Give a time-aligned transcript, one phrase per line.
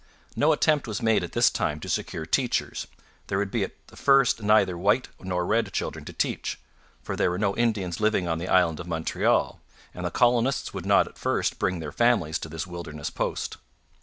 [0.35, 2.87] No attempt was made at this time to secure teachers;
[3.27, 6.59] there would be at first neither white nor red children to teach,
[7.03, 9.61] for there were no Indians living on the island of Montreal,
[9.93, 13.57] and the colonists would not at first bring their families to this wilderness post.